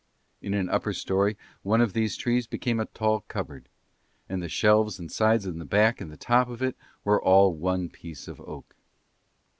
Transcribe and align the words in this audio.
In 0.41 0.55
an 0.55 0.67
upper 0.67 0.93
storey 0.93 1.37
one 1.61 1.79
of 1.79 1.93
these 1.93 2.17
trees 2.17 2.47
became 2.47 2.79
a 2.79 2.87
tall 2.87 3.19
cupboard; 3.27 3.69
and 4.27 4.41
the 4.41 4.49
shelves 4.49 4.97
and 4.97 5.11
the 5.11 5.13
sides 5.13 5.45
and 5.45 5.61
the 5.61 5.63
back 5.63 6.01
and 6.01 6.11
the 6.11 6.17
top 6.17 6.49
of 6.49 6.63
it 6.63 6.75
were 7.03 7.21
all 7.23 7.53
one 7.53 7.87
piece 7.87 8.27
of 8.27 8.41
oak. 8.41 8.75